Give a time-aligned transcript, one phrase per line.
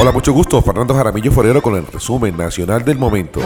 [0.00, 0.62] Hola, mucho gusto.
[0.62, 3.42] Fernando Jaramillo Forero con el resumen nacional del momento.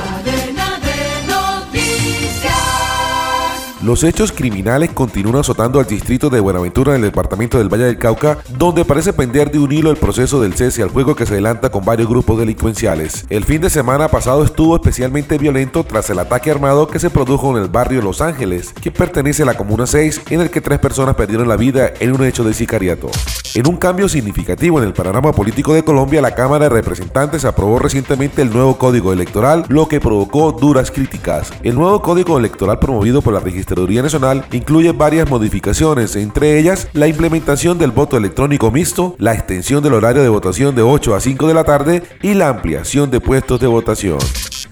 [3.85, 7.99] Los hechos criminales continúan azotando al distrito de Buenaventura en el departamento del Valle del
[7.99, 11.35] Cauca, donde parece pender de un hilo el proceso del cese al juego que se
[11.35, 13.27] adelanta con varios grupos delincuenciales.
[13.29, 17.55] El fin de semana pasado estuvo especialmente violento tras el ataque armado que se produjo
[17.55, 20.79] en el barrio Los Ángeles, que pertenece a la Comuna 6, en el que tres
[20.79, 23.11] personas perdieron la vida en un hecho de sicariato.
[23.55, 27.79] En un cambio significativo en el panorama político de Colombia, la Cámara de Representantes aprobó
[27.79, 31.53] recientemente el nuevo Código Electoral, lo que provocó duras críticas.
[31.63, 33.39] El nuevo Código Electoral promovido por la
[33.75, 39.83] Registraduría Nacional incluye varias modificaciones, entre ellas la implementación del voto electrónico mixto, la extensión
[39.83, 43.20] del horario de votación de 8 a 5 de la tarde y la ampliación de
[43.20, 44.19] puestos de votación.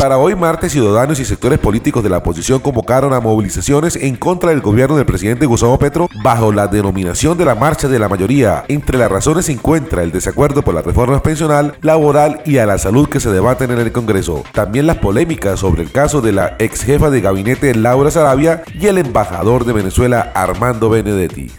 [0.03, 4.51] Para hoy martes, ciudadanos y sectores políticos de la oposición convocaron a movilizaciones en contra
[4.51, 8.65] del gobierno del presidente Gustavo Petro bajo la denominación de la Marcha de la Mayoría.
[8.67, 12.79] Entre las razones se encuentra el desacuerdo por la reforma pensional, laboral y a la
[12.79, 14.43] salud que se debaten en el Congreso.
[14.51, 18.89] También las polémicas sobre el caso de la ex jefa de gabinete Laura Sarabia y
[18.89, 21.53] el embajador de Venezuela Armando Benedetti.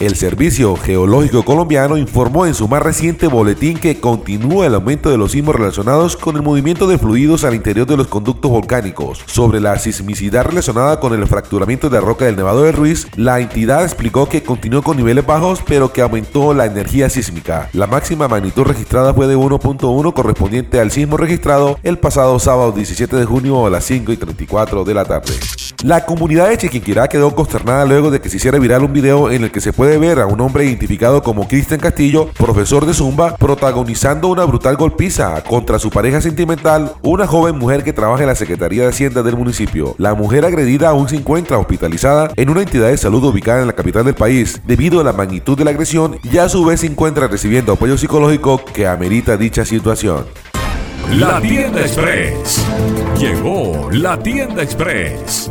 [0.00, 5.18] El Servicio Geológico Colombiano informó en su más reciente boletín que continúa el aumento de
[5.18, 9.24] los sismos relacionados con el movimiento de fluidos al interior de los conductos volcánicos.
[9.26, 13.82] Sobre la sismicidad relacionada con el fracturamiento de roca del Nevado de Ruiz, la entidad
[13.82, 17.68] explicó que continuó con niveles bajos, pero que aumentó la energía sísmica.
[17.72, 23.16] La máxima magnitud registrada fue de 1.1 correspondiente al sismo registrado el pasado sábado 17
[23.16, 25.34] de junio a las 5 y 34 de la tarde.
[25.84, 29.44] La comunidad de Chiquinquirá quedó consternada luego de que se hiciera viral un video en
[29.44, 33.36] el que se puede ver a un hombre identificado como Cristian Castillo, profesor de Zumba,
[33.36, 38.34] protagonizando una brutal golpiza contra su pareja sentimental, una joven mujer que trabaja en la
[38.34, 39.94] Secretaría de Hacienda del municipio.
[39.98, 43.72] La mujer agredida aún se encuentra hospitalizada en una entidad de salud ubicada en la
[43.72, 46.86] capital del país debido a la magnitud de la agresión y a su vez se
[46.86, 50.24] encuentra recibiendo apoyo psicológico que amerita dicha situación.
[51.12, 52.66] La Tienda Express.
[53.18, 55.50] Llegó la Tienda Express,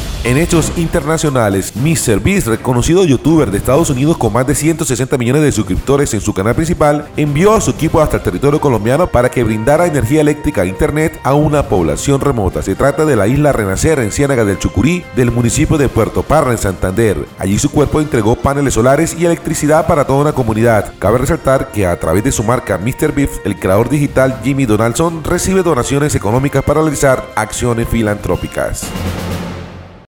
[0.23, 5.51] En hechos internacionales, MrBeast, reconocido youtuber de Estados Unidos con más de 160 millones de
[5.51, 9.43] suscriptores en su canal principal, envió a su equipo hasta el territorio colombiano para que
[9.43, 12.61] brindara energía eléctrica e internet a una población remota.
[12.61, 16.51] Se trata de la isla Renacer en Ciénaga del Chucurí, del municipio de Puerto Parra
[16.51, 17.17] en Santander.
[17.39, 20.93] Allí su cuerpo entregó paneles solares y electricidad para toda una comunidad.
[20.99, 25.63] Cabe resaltar que a través de su marca MrBeast, el creador digital Jimmy Donaldson recibe
[25.63, 28.85] donaciones económicas para realizar acciones filantrópicas.